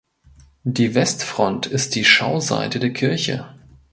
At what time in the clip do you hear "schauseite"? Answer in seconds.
2.05-2.79